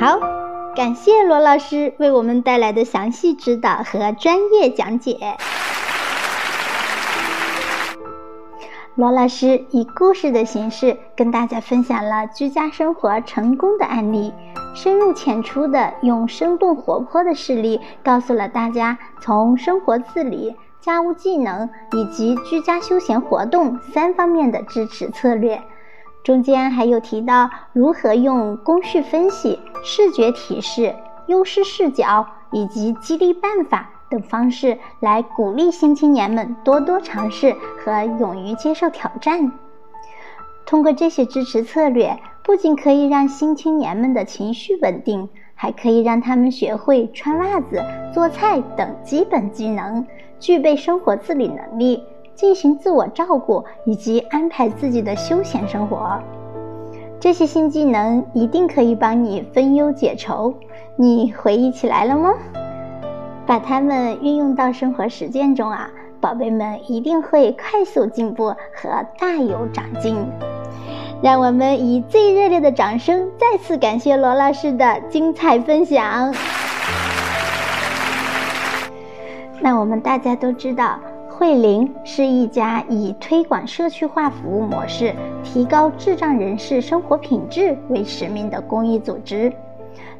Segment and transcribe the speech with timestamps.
[0.00, 0.18] 好，
[0.74, 5.36] 感谢罗老师为我们带来的详细指导和专业讲解。
[8.96, 14.32] 罗老师以故事的形式跟大家分享了居家生活成功的案例，
[14.74, 25.62] 深入浅出的用生动活泼的事例告诉了大家从生活自理、家务技能以及居家休闲活动三方面的支持策略。
[26.22, 30.96] 中间还有提到如何用工序分析、视觉提示、
[31.26, 33.90] 优势视角以及激励办法。
[34.10, 39.50] 等方式来鼓励新青年们多多尝试和勇于接受挑战。
[40.66, 47.82] 通过这些支持策略，不仅可以让新青年们的情绪稳定，还可以让他们学会穿袜子、
[48.12, 50.06] 做菜等基本技能，
[50.38, 56.20] 具备生活自理能力，进行自我照顾以及安排自己的休闲生活。
[57.20, 60.54] 这些新技能一定可以帮你分忧解愁。
[60.96, 62.32] 你回忆起来了吗？
[63.46, 70.16] 把它们运用到生活实践中啊，宝贝们一定会快速进步和大有长进。
[71.22, 76.34] 让我们以最热烈的掌声再次感谢罗老师的精彩分享。
[79.60, 89.52] 那我们大家都知道，慧灵是一家以推广社区化服务模式、提高智障人士生活品质为使命的公益组织。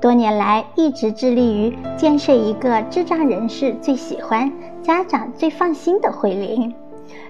[0.00, 6.72] 多年来，一直致力于建设一个智障人士最喜欢、家长最放心的慧灵，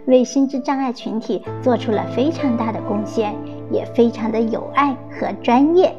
[0.06, 3.34] 为心智障碍群体做出了非常大的贡献，
[3.70, 5.94] 也非常的有爱和专业。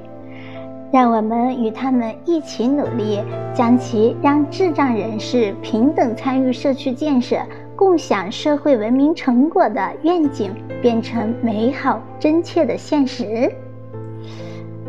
[0.92, 3.20] 让我们与他们一起努力，
[3.54, 7.38] 将其让智障人士平等参与社区建设、
[7.80, 13.49] 共享社会文明成果的愿景变成美好真切的现实。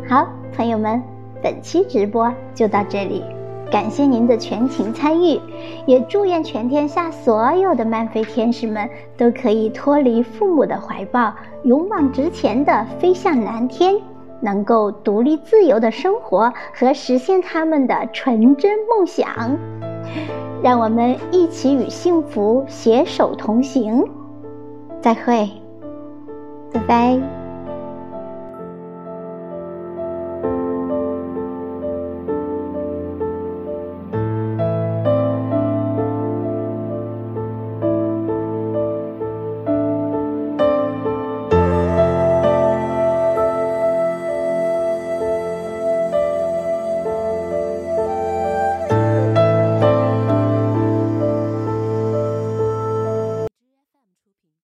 [0.09, 1.01] 好，朋友们。
[1.41, 3.23] 本期直播就到这里，
[3.71, 5.39] 感谢您的全情参与，
[5.85, 11.33] 也祝愿全天下所有的漫飞天使们都可以脱离父母的怀抱，
[11.63, 13.95] 勇往直前的飞向蓝天，
[14.41, 19.57] 能够独立自由的生活和实现他们的纯真梦想。
[20.63, 24.03] 让我们一起与幸福携手同行。
[25.01, 25.49] 再会，
[26.71, 27.40] 拜拜。